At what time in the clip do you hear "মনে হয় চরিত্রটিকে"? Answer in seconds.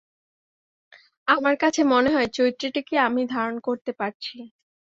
1.85-2.95